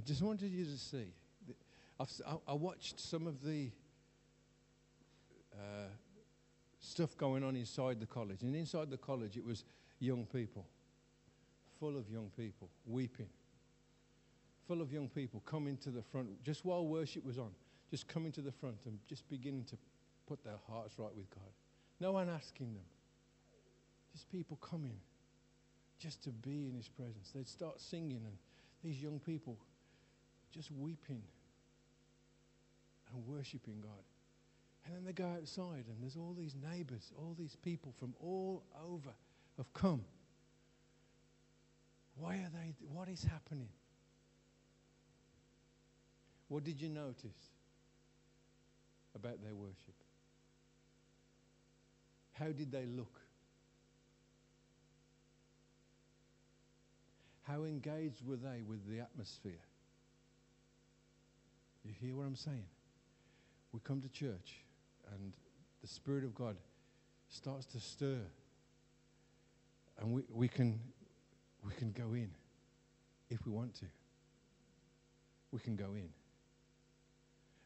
I 0.00 0.02
just 0.02 0.22
wanted 0.22 0.50
you 0.50 0.64
to 0.64 0.78
see. 0.78 1.12
I've, 2.00 2.08
I 2.48 2.54
watched 2.54 2.98
some 2.98 3.26
of 3.26 3.44
the 3.44 3.70
uh, 5.52 5.88
stuff 6.80 7.14
going 7.18 7.44
on 7.44 7.54
inside 7.54 8.00
the 8.00 8.06
college. 8.06 8.40
And 8.40 8.56
inside 8.56 8.88
the 8.88 8.96
college, 8.96 9.36
it 9.36 9.44
was 9.44 9.64
young 9.98 10.24
people, 10.24 10.64
full 11.78 11.98
of 11.98 12.08
young 12.08 12.30
people, 12.34 12.70
weeping. 12.86 13.28
Full 14.66 14.80
of 14.80 14.90
young 14.90 15.10
people 15.10 15.42
coming 15.44 15.76
to 15.78 15.90
the 15.90 16.02
front 16.02 16.42
just 16.42 16.64
while 16.64 16.86
worship 16.86 17.22
was 17.22 17.36
on, 17.36 17.50
just 17.90 18.08
coming 18.08 18.32
to 18.32 18.40
the 18.40 18.52
front 18.52 18.76
and 18.86 18.98
just 19.06 19.28
beginning 19.28 19.64
to 19.64 19.76
put 20.26 20.42
their 20.42 20.58
hearts 20.66 20.98
right 20.98 21.14
with 21.14 21.28
God. 21.28 21.52
No 22.00 22.12
one 22.12 22.30
asking 22.30 22.72
them. 22.72 22.84
Just 24.12 24.30
people 24.32 24.56
coming 24.62 24.96
just 25.98 26.24
to 26.24 26.30
be 26.30 26.68
in 26.68 26.74
His 26.74 26.88
presence. 26.88 27.32
They'd 27.34 27.46
start 27.46 27.82
singing, 27.82 28.22
and 28.24 28.38
these 28.82 29.02
young 29.02 29.18
people 29.18 29.58
just 30.52 30.70
weeping 30.70 31.22
and 33.12 33.26
worshiping 33.26 33.80
God. 33.80 34.04
And 34.86 34.94
then 34.94 35.04
they 35.04 35.12
go 35.12 35.26
outside, 35.26 35.84
and 35.88 35.96
there's 36.00 36.16
all 36.16 36.34
these 36.36 36.54
neighbors, 36.70 37.12
all 37.16 37.34
these 37.38 37.56
people 37.56 37.92
from 37.98 38.14
all 38.20 38.62
over 38.82 39.10
have 39.56 39.72
come. 39.74 40.04
Why 42.16 42.34
are 42.36 42.50
they? 42.52 42.74
What 42.92 43.08
is 43.08 43.22
happening? 43.22 43.68
What 46.48 46.64
did 46.64 46.80
you 46.80 46.88
notice 46.88 47.50
about 49.14 49.42
their 49.42 49.54
worship? 49.54 49.94
How 52.32 52.46
did 52.46 52.72
they 52.72 52.86
look? 52.86 53.20
How 57.42 57.64
engaged 57.64 58.26
were 58.26 58.36
they 58.36 58.62
with 58.66 58.88
the 58.88 59.00
atmosphere? 59.00 59.52
You 61.84 61.92
hear 62.00 62.16
what 62.16 62.26
I'm 62.26 62.36
saying? 62.36 62.66
We 63.72 63.80
come 63.84 64.00
to 64.00 64.08
church 64.08 64.64
and 65.12 65.34
the 65.80 65.88
Spirit 65.88 66.24
of 66.24 66.34
God 66.34 66.56
starts 67.28 67.66
to 67.66 67.80
stir. 67.80 68.18
And 69.98 70.12
we, 70.12 70.22
we, 70.32 70.48
can, 70.48 70.80
we 71.64 71.72
can 71.74 71.92
go 71.92 72.12
in 72.14 72.30
if 73.28 73.46
we 73.46 73.52
want 73.52 73.74
to. 73.76 73.86
We 75.52 75.60
can 75.60 75.76
go 75.76 75.94
in 75.94 76.08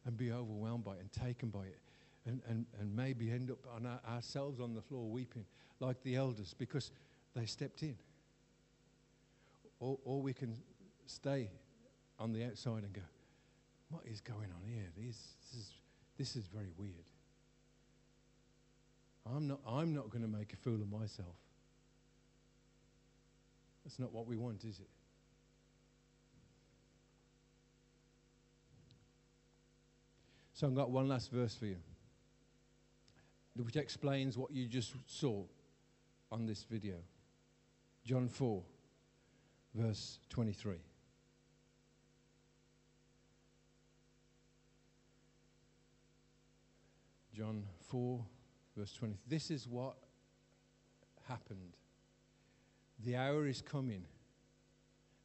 and 0.06 0.16
be 0.16 0.32
overwhelmed 0.32 0.84
by 0.84 0.92
it 0.94 1.00
and 1.00 1.12
taken 1.12 1.48
by 1.48 1.64
it 1.64 1.78
and, 2.26 2.40
and, 2.48 2.66
and 2.80 2.94
maybe 2.94 3.30
end 3.30 3.50
up 3.50 3.58
on 3.74 3.86
our, 3.86 4.00
ourselves 4.14 4.60
on 4.60 4.74
the 4.74 4.80
floor 4.80 5.08
weeping 5.08 5.44
like 5.80 6.02
the 6.02 6.16
elders 6.16 6.54
because 6.56 6.90
they 7.34 7.46
stepped 7.46 7.82
in. 7.82 7.96
Or, 9.80 9.98
or 10.04 10.22
we 10.22 10.32
can 10.32 10.56
stay 11.06 11.50
on 12.18 12.32
the 12.32 12.44
outside 12.44 12.84
and 12.84 12.92
go, 12.92 13.02
What 13.94 14.06
is 14.10 14.20
going 14.20 14.50
on 14.50 14.68
here? 14.68 14.88
This, 14.96 15.16
this, 15.52 15.60
is, 15.60 15.70
this 16.18 16.34
is 16.34 16.48
very 16.48 16.72
weird. 16.76 17.06
I'm 19.24 19.46
not, 19.46 19.60
I'm 19.64 19.94
not 19.94 20.10
going 20.10 20.22
to 20.22 20.28
make 20.28 20.52
a 20.52 20.56
fool 20.56 20.74
of 20.74 20.90
myself. 20.90 21.36
That's 23.84 24.00
not 24.00 24.12
what 24.12 24.26
we 24.26 24.36
want, 24.36 24.64
is 24.64 24.80
it? 24.80 24.88
So 30.54 30.66
I've 30.66 30.74
got 30.74 30.90
one 30.90 31.06
last 31.06 31.30
verse 31.30 31.54
for 31.54 31.66
you, 31.66 31.76
which 33.54 33.76
explains 33.76 34.36
what 34.36 34.50
you 34.50 34.66
just 34.66 34.92
saw 35.06 35.44
on 36.32 36.46
this 36.46 36.64
video. 36.68 36.96
John 38.04 38.26
4, 38.26 38.60
verse 39.72 40.18
23. 40.30 40.78
John 47.34 47.64
4, 47.88 48.24
verse 48.76 48.92
20. 48.92 49.16
This 49.26 49.50
is 49.50 49.66
what 49.66 49.96
happened. 51.28 51.76
The 53.04 53.16
hour 53.16 53.46
is 53.46 53.60
coming, 53.60 54.04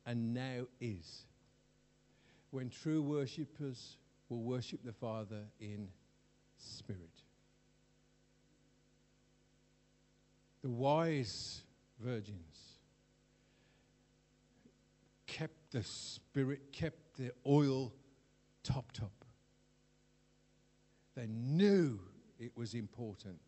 and 0.06 0.34
now 0.34 0.66
is, 0.82 1.26
when 2.50 2.70
true 2.70 3.02
worshippers 3.04 3.98
will 4.28 4.42
worship 4.42 4.84
the 4.84 4.94
Father 4.94 5.44
in 5.60 5.90
spirit. 6.58 7.22
The 10.64 10.70
wise 10.70 11.62
virgins 12.00 12.80
kept 15.28 15.72
the 15.72 15.84
spirit, 15.84 16.74
kept 16.74 17.18
the 17.18 17.32
oil 17.46 17.94
topped 18.64 19.02
up. 19.02 19.19
They 21.20 21.28
knew 21.28 22.00
it 22.40 22.56
was 22.56 22.74
important. 22.74 23.42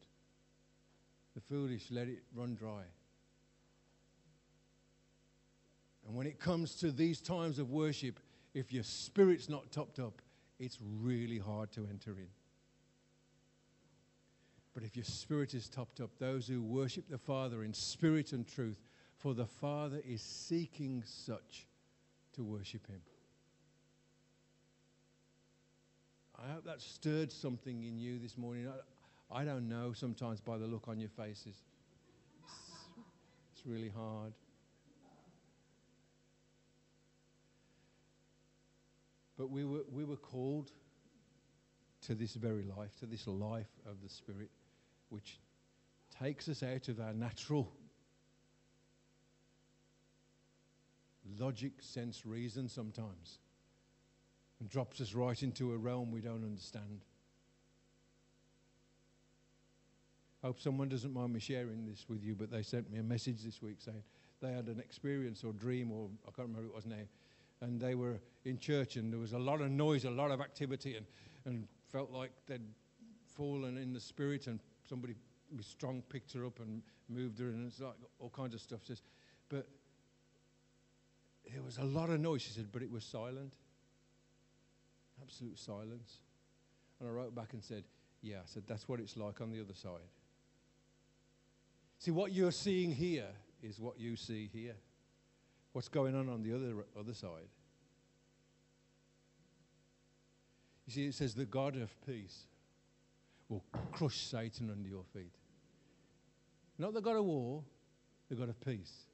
The 1.36 1.40
foolish 1.40 1.86
let 1.90 2.10
it 2.10 2.22
run 2.36 2.54
dry. 2.54 2.84
And 6.06 6.14
when 6.14 6.28
it 6.28 6.38
comes 6.38 6.76
to 6.82 6.92
these 6.92 7.22
times 7.22 7.60
of 7.60 7.70
worship, 7.70 8.20
if 8.54 8.74
your 8.74 8.84
spirit's 8.84 9.48
not 9.48 9.72
topped 9.72 10.00
up, 10.00 10.22
it's 10.60 10.80
really 10.82 11.38
hard 11.38 11.72
to 11.72 11.88
enter 11.90 12.12
in. 12.20 12.28
But 14.74 14.84
if 14.84 14.98
your 14.98 15.06
spirit 15.06 15.54
is 15.54 15.70
topped 15.70 16.02
up, 16.02 16.10
those 16.20 16.48
who 16.48 16.62
worship 16.62 17.08
the 17.08 17.18
Father 17.18 17.64
in 17.64 17.74
spirit 17.74 18.34
and 18.34 18.46
truth, 18.46 18.84
for 19.16 19.34
the 19.34 19.46
Father 19.46 20.02
is 20.06 20.22
seeking 20.22 21.04
such 21.06 21.68
to 22.34 22.44
worship 22.44 22.86
Him. 22.88 23.00
I 26.44 26.52
hope 26.54 26.66
that 26.66 26.82
stirred 26.82 27.32
something 27.32 27.84
in 27.84 28.00
you 28.00 28.18
this 28.18 28.36
morning. 28.36 28.68
I, 29.32 29.42
I 29.42 29.46
don't 29.46 29.70
know 29.70 29.94
sometimes 29.94 30.40
by 30.40 30.58
the 30.58 30.66
look 30.66 30.88
on 30.88 31.00
your 31.00 31.10
faces. 31.10 31.56
It's, 32.44 32.54
it's 33.54 33.66
really 33.66 33.90
hard. 33.96 34.34
But 39.38 39.52
we 39.52 39.66
were, 39.66 39.84
we 39.92 40.04
were 40.04 40.16
called 40.16 40.72
to 42.08 42.16
this 42.16 42.34
very 42.34 42.66
life, 42.76 42.98
to 43.00 43.06
this 43.06 43.28
life 43.28 43.70
of 43.88 44.02
the 44.02 44.10
Spirit, 44.10 44.50
which 45.10 45.38
takes 46.20 46.50
us 46.50 46.64
out 46.64 46.88
of 46.88 47.00
our 47.00 47.14
natural 47.14 47.72
logic, 51.38 51.74
sense, 51.80 52.26
reason 52.26 52.68
sometimes 52.68 53.38
and 54.62 54.70
drops 54.70 55.02
us 55.02 55.16
right 55.16 55.42
into 55.42 55.74
a 55.74 55.78
realm 55.78 56.12
we 56.12 56.22
don't 56.22 56.44
understand. 56.44 57.02
I 60.44 60.48
hope 60.48 60.60
someone 60.60 60.88
doesn't 60.88 61.14
mind 61.14 61.34
me 61.34 61.40
sharing 61.40 61.88
this 61.88 62.06
with 62.08 62.24
you, 62.24 62.36
but 62.36 62.52
they 62.52 62.62
sent 62.62 62.92
me 62.92 63.00
a 63.00 63.04
message 63.04 63.44
this 63.44 63.62
week 63.62 63.78
saying 63.80 64.04
they 64.40 64.52
had 64.52 64.68
an 64.68 64.80
experience 64.80 65.44
or 65.44 65.52
dream, 65.52 65.92
or 65.92 66.10
I 66.28 66.32
can't 66.32 66.48
remember 66.48 66.68
what 66.68 66.70
it 66.70 66.76
was 66.76 66.86
now, 66.86 67.08
and 67.62 67.82
they 67.82 67.96
were 67.96 68.20
in 68.46 68.60
church 68.60 68.98
and 68.98 69.12
there 69.12 69.20
was 69.20 69.34
a 69.34 69.40
lot 69.40 69.62
of 69.62 69.72
noise, 69.72 70.06
a 70.06 70.12
lot 70.12 70.30
of 70.30 70.42
activity, 70.42 70.96
and, 70.96 71.08
and 71.46 71.68
felt 71.92 72.12
like 72.12 72.32
they'd 72.46 72.62
fallen 73.36 73.78
in 73.78 73.94
the 73.94 74.00
spirit, 74.00 74.46
and 74.46 74.60
somebody 74.88 75.16
with 75.56 75.66
strong 75.66 76.04
picked 76.08 76.34
her 76.34 76.46
up 76.46 76.60
and 76.60 76.84
moved 77.10 77.40
her, 77.40 77.48
and 77.48 77.66
it's 77.66 77.80
like 77.80 77.96
all 78.20 78.30
kinds 78.30 78.54
of 78.54 78.62
stuff. 78.62 78.86
Says, 78.86 79.02
but 79.50 79.68
there 81.52 81.64
was 81.64 81.80
a 81.80 81.84
lot 81.84 82.12
of 82.12 82.20
noise, 82.20 82.44
she 82.44 82.52
said, 82.52 82.68
but 82.72 82.84
it 82.84 82.92
was 82.92 83.04
silent. 83.04 83.56
Absolute 85.22 85.60
silence. 85.60 86.20
And 87.00 87.10
I 87.10 87.12
wrote 87.12 87.36
back 87.36 87.54
and 87.54 87.64
said, 87.64 87.84
Yeah, 88.22 88.38
I 88.38 88.46
said, 88.46 88.64
that's 88.68 88.88
what 88.88 89.00
it's 89.00 89.18
like 89.18 89.42
on 89.42 89.52
the 89.52 89.60
other 89.60 89.74
side. 89.74 90.10
See, 92.00 92.12
what 92.12 92.32
you're 92.32 92.52
seeing 92.52 92.92
here 92.92 93.28
is 93.62 93.80
what 93.80 94.00
you 94.00 94.16
see 94.16 94.50
here. 94.52 94.76
What's 95.74 95.88
going 95.88 96.16
on 96.16 96.30
on 96.30 96.44
the 96.44 96.54
other, 96.54 96.86
other 97.00 97.14
side? 97.14 97.48
You 100.86 100.94
see, 100.94 101.06
it 101.06 101.14
says, 101.14 101.36
The 101.36 101.46
God 101.46 101.78
of 101.78 101.90
peace 102.06 102.46
will 103.50 103.64
crush 103.92 104.18
Satan 104.18 104.70
under 104.72 104.90
your 104.90 105.04
feet. 105.14 105.36
Not 106.78 106.94
the 106.94 107.02
God 107.02 107.18
of 107.18 107.26
war, 107.26 107.64
the 108.30 108.36
God 108.36 108.50
of 108.50 108.60
peace. 108.60 109.06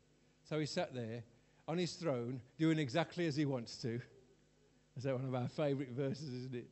So 0.43 0.59
he 0.59 0.65
sat 0.65 0.95
there 0.95 1.23
on 1.67 1.77
his 1.77 1.93
throne 1.93 2.39
doing 2.57 2.79
exactly 2.79 3.27
as 3.27 3.35
he 3.35 3.45
wants 3.45 3.75
to. 3.77 3.99
Is 4.97 5.03
that 5.03 5.15
one 5.15 5.25
of 5.25 5.35
our 5.35 5.47
favorite 5.47 5.91
verses, 5.91 6.33
isn't 6.33 6.55
it? 6.55 6.67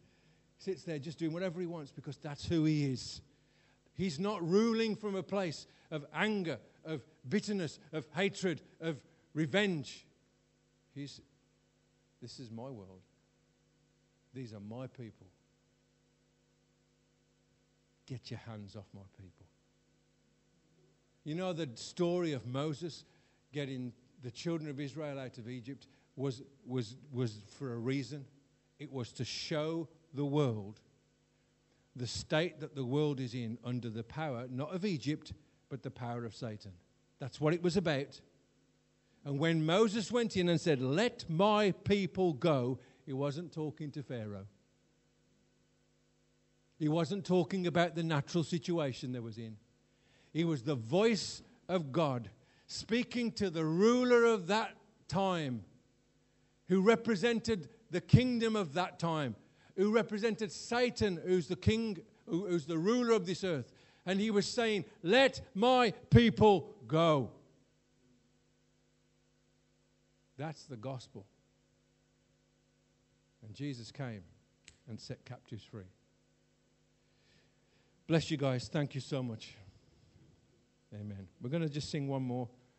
He 0.57 0.63
sits 0.63 0.83
there 0.83 0.97
just 0.97 1.19
doing 1.19 1.31
whatever 1.31 1.59
he 1.59 1.67
wants 1.67 1.91
because 1.91 2.17
that's 2.17 2.43
who 2.43 2.65
he 2.65 2.91
is. 2.91 3.21
He's 3.93 4.19
not 4.19 4.47
ruling 4.47 4.95
from 4.95 5.15
a 5.15 5.21
place 5.21 5.67
of 5.91 6.05
anger, 6.13 6.57
of 6.83 7.05
bitterness, 7.29 7.79
of 7.93 8.07
hatred, 8.15 8.61
of 8.81 8.97
revenge. 9.35 10.07
He's, 10.95 11.21
this 12.19 12.39
is 12.39 12.49
my 12.49 12.63
world. 12.63 13.01
These 14.33 14.53
are 14.53 14.59
my 14.59 14.87
people. 14.87 15.27
Get 18.07 18.31
your 18.31 18.39
hands 18.39 18.75
off 18.75 18.85
my 18.93 19.01
people. 19.17 19.45
You 21.23 21.35
know 21.35 21.53
the 21.53 21.69
story 21.75 22.33
of 22.33 22.47
Moses 22.47 23.03
getting 23.53 23.93
the 24.23 24.31
children 24.31 24.69
of 24.69 24.79
Israel 24.79 25.19
out 25.19 25.37
of 25.37 25.47
Egypt 25.47 25.87
was, 26.15 26.41
was, 26.65 26.95
was 27.11 27.41
for 27.57 27.73
a 27.73 27.77
reason. 27.77 28.25
It 28.79 28.91
was 28.91 29.11
to 29.13 29.25
show 29.25 29.87
the 30.13 30.25
world 30.25 30.79
the 31.95 32.07
state 32.07 32.59
that 32.59 32.75
the 32.75 32.83
world 32.83 33.19
is 33.19 33.33
in 33.33 33.57
under 33.63 33.89
the 33.89 34.03
power, 34.03 34.47
not 34.49 34.73
of 34.73 34.83
Egypt, 34.83 35.31
but 35.69 35.81
the 35.81 35.91
power 35.91 36.25
of 36.25 36.35
Satan. 36.35 36.71
That's 37.19 37.39
what 37.39 37.53
it 37.53 37.63
was 37.63 37.77
about. 37.77 38.19
And 39.23 39.39
when 39.39 39.65
Moses 39.65 40.11
went 40.11 40.35
in 40.35 40.49
and 40.49 40.59
said, 40.59 40.81
Let 40.81 41.25
my 41.29 41.71
people 41.71 42.33
go, 42.33 42.79
he 43.05 43.13
wasn't 43.13 43.53
talking 43.53 43.91
to 43.91 44.03
Pharaoh. 44.03 44.47
He 46.77 46.89
wasn't 46.89 47.25
talking 47.25 47.67
about 47.67 47.95
the 47.95 48.03
natural 48.03 48.43
situation 48.43 49.13
they 49.13 49.19
was 49.21 49.37
in. 49.37 49.55
He 50.33 50.43
was 50.43 50.63
the 50.63 50.75
voice 50.75 51.41
of 51.69 51.93
God 51.93 52.29
speaking 52.67 53.31
to 53.33 53.49
the 53.49 53.63
ruler 53.63 54.25
of 54.25 54.47
that 54.47 54.71
time 55.07 55.63
who 56.67 56.81
represented 56.81 57.69
the 57.91 58.01
kingdom 58.01 58.55
of 58.55 58.73
that 58.73 58.99
time, 58.99 59.35
who 59.75 59.91
represented 59.91 60.51
Satan, 60.51 61.19
who's 61.25 61.47
the 61.47 61.55
king, 61.55 61.97
who's 62.27 62.65
the 62.65 62.77
ruler 62.77 63.13
of 63.13 63.25
this 63.25 63.43
earth. 63.43 63.71
And 64.05 64.19
he 64.19 64.31
was 64.31 64.47
saying, 64.47 64.85
Let 65.03 65.41
my 65.53 65.91
people 66.09 66.73
go. 66.87 67.31
That's 70.37 70.63
the 70.65 70.77
gospel. 70.77 71.25
And 73.45 73.53
Jesus 73.53 73.91
came 73.91 74.23
and 74.87 74.99
set 74.99 75.23
captives 75.25 75.63
free. 75.63 75.85
Bless 78.07 78.29
you 78.29 78.37
guys. 78.37 78.67
Thank 78.67 78.93
you 78.93 79.01
so 79.01 79.23
much. 79.23 79.55
Amen. 80.93 81.27
We're 81.41 81.49
going 81.49 81.63
to 81.63 81.69
just 81.69 81.89
sing 81.89 82.07
one 82.07 82.21
more. 82.21 82.47